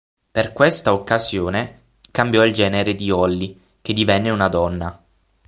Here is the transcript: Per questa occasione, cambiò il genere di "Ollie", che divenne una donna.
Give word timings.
Per 0.31 0.51
questa 0.51 0.93
occasione, 0.93 1.81
cambiò 2.09 2.43
il 2.43 2.53
genere 2.53 2.95
di 2.95 3.11
"Ollie", 3.11 3.55
che 3.83 3.93
divenne 3.93 4.31
una 4.31 4.47
donna. 4.47 4.99